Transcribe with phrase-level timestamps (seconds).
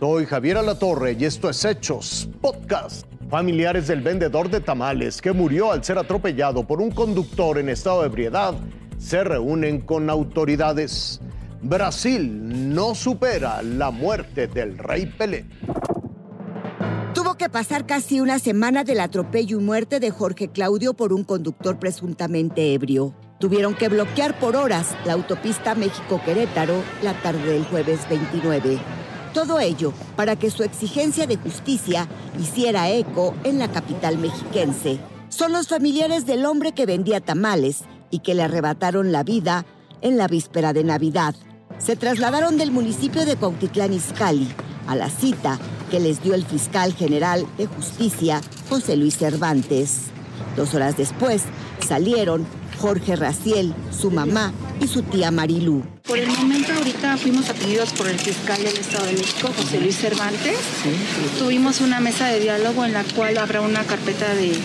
[0.00, 3.04] Soy Javier Alatorre y esto es Hechos Podcast.
[3.28, 8.02] Familiares del vendedor de tamales que murió al ser atropellado por un conductor en estado
[8.02, 8.54] de ebriedad
[8.96, 11.20] se reúnen con autoridades.
[11.62, 15.46] Brasil no supera la muerte del rey Pelé.
[17.12, 21.24] Tuvo que pasar casi una semana del atropello y muerte de Jorge Claudio por un
[21.24, 23.16] conductor presuntamente ebrio.
[23.40, 28.78] Tuvieron que bloquear por horas la autopista México-Querétaro la tarde del jueves 29.
[29.38, 32.08] Todo ello para que su exigencia de justicia
[32.40, 34.98] hiciera eco en la capital mexiquense.
[35.28, 39.64] Son los familiares del hombre que vendía tamales y que le arrebataron la vida
[40.00, 41.36] en la víspera de Navidad.
[41.78, 44.48] Se trasladaron del municipio de Cuautitlán Izcalli
[44.88, 45.56] a la cita
[45.88, 50.06] que les dio el fiscal general de justicia, José Luis Cervantes.
[50.56, 51.44] Dos horas después
[51.86, 52.44] salieron
[52.80, 55.84] Jorge Raciel, su mamá y su tía Marilú.
[56.08, 59.98] Por el momento ahorita fuimos atendidos por el fiscal del Estado de México, José Luis
[59.98, 60.58] Cervantes.
[61.38, 64.56] Tuvimos una mesa de diálogo en la cual habrá una carpeta de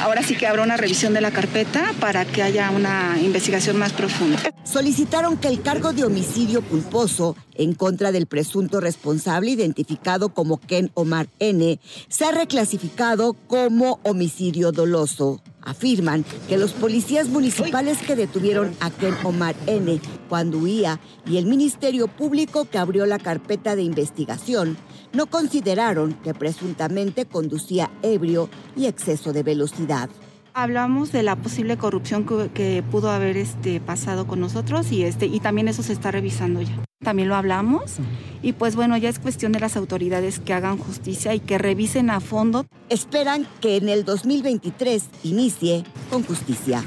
[0.00, 3.92] ahora sí que habrá una revisión de la carpeta para que haya una investigación más
[3.92, 4.40] profunda.
[4.64, 10.90] Solicitaron que el cargo de homicidio culposo en contra del presunto responsable identificado como Ken
[10.94, 15.42] Omar N sea reclasificado como homicidio doloso.
[15.62, 21.46] Afirman que los policías municipales que detuvieron a Ken Omar N cuando huía y el
[21.46, 24.76] Ministerio Público que abrió la carpeta de investigación
[25.12, 30.08] no consideraron que presuntamente conducía ebrio y exceso de velocidad.
[30.54, 35.40] Hablamos de la posible corrupción que, pudo haber este, pasado con nosotros y, este, y
[35.40, 36.84] también eso se está revisando ya.
[37.02, 37.96] También lo hablamos
[38.42, 42.10] y pues bueno, ya es cuestión de las autoridades que hagan justicia y que revisen
[42.10, 42.66] a fondo.
[42.88, 46.82] Esperan que en el 2023 inicie con justicia.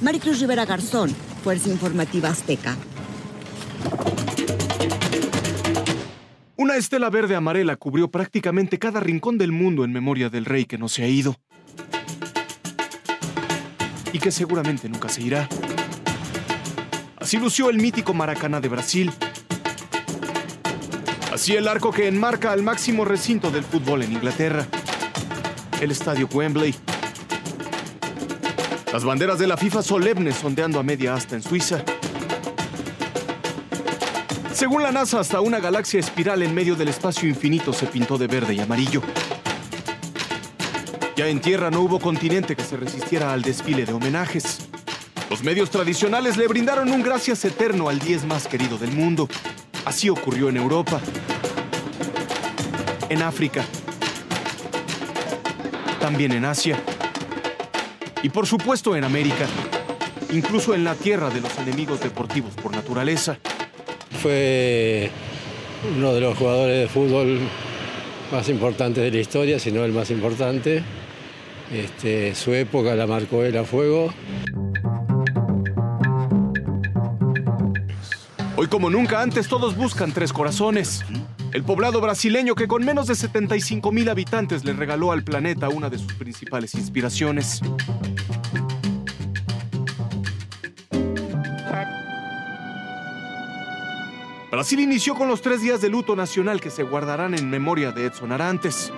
[0.00, 1.10] Maricruz Rivera Garzón,
[1.42, 2.76] Fuerza Informativa Azteca.
[6.56, 10.78] Una estela verde amarela cubrió prácticamente cada rincón del mundo en memoria del rey que
[10.78, 11.36] no se ha ido.
[14.12, 15.48] Y que seguramente nunca se irá.
[17.16, 19.10] Así lució el mítico Maracaná de Brasil.
[21.34, 24.68] Así el arco que enmarca al máximo recinto del fútbol en Inglaterra.
[25.80, 26.72] El estadio Wembley.
[28.92, 31.82] Las banderas de la FIFA solemnes ondeando a media asta en Suiza.
[34.52, 38.28] Según la NASA, hasta una galaxia espiral en medio del espacio infinito se pintó de
[38.28, 39.02] verde y amarillo.
[41.16, 44.68] Ya en tierra no hubo continente que se resistiera al desfile de homenajes.
[45.28, 49.28] Los medios tradicionales le brindaron un gracias eterno al 10 más querido del mundo.
[49.84, 51.00] Así ocurrió en Europa,
[53.08, 53.64] en África,
[56.00, 56.78] también en Asia.
[58.22, 59.46] Y por supuesto en América,
[60.32, 63.38] incluso en la tierra de los enemigos deportivos por naturaleza.
[64.22, 65.10] Fue
[65.96, 67.40] uno de los jugadores de fútbol
[68.32, 70.82] más importantes de la historia, si no el más importante.
[71.72, 74.12] Este, su época la marcó él a fuego.
[78.56, 81.04] Hoy como nunca antes todos buscan tres corazones.
[81.52, 85.90] El poblado brasileño que con menos de 75 mil habitantes le regaló al planeta una
[85.90, 87.60] de sus principales inspiraciones.
[94.52, 98.06] Brasil inició con los tres días de luto nacional que se guardarán en memoria de
[98.06, 98.92] Edson Arantes.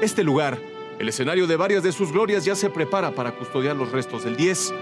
[0.00, 0.56] Este lugar,
[1.00, 4.36] el escenario de varias de sus glorias, ya se prepara para custodiar los restos del
[4.36, 4.72] 10.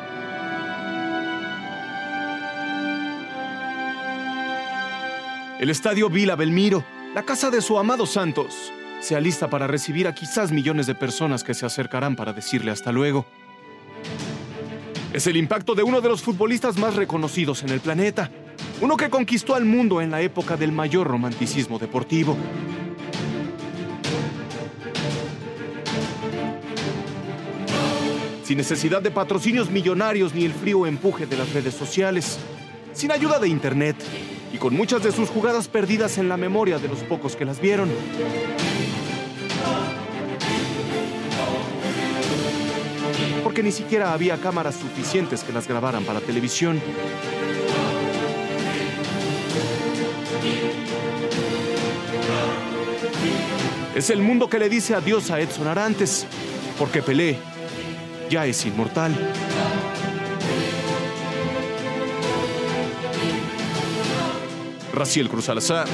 [5.59, 6.85] El estadio Vila Belmiro,
[7.17, 11.43] la casa de su amado Santos, se alista para recibir a quizás millones de personas
[11.43, 13.27] que se acercarán para decirle hasta luego.
[15.13, 18.31] Es el impacto de uno de los futbolistas más reconocidos en el planeta,
[18.81, 22.37] uno que conquistó al mundo en la época del mayor romanticismo deportivo.
[28.45, 32.39] Sin necesidad de patrocinios millonarios ni el frío empuje de las redes sociales,
[32.93, 33.97] sin ayuda de internet
[34.53, 37.61] y con muchas de sus jugadas perdidas en la memoria de los pocos que las
[37.61, 37.89] vieron.
[43.49, 46.79] porque ni siquiera había cámaras suficientes que las grabaran para televisión.
[53.95, 56.27] Es el mundo que le dice adiós a Edson Arantes,
[56.79, 57.39] porque Pelé
[58.29, 59.15] ya es inmortal.
[64.93, 65.87] Raciel Cruz Alazar.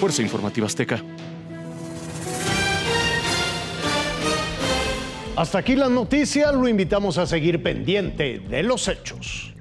[0.00, 1.02] Fuerza Informativa Azteca.
[5.36, 9.53] Hasta aquí las noticias, lo invitamos a seguir pendiente de los hechos.